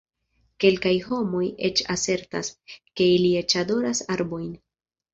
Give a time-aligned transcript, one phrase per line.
[0.63, 4.53] Kelkaj homoj eĉ asertas, ke ili eĉ adoras arbojn.